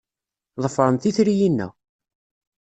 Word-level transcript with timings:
Ḍefremt 0.63 1.03
itri-inna. 1.09 1.67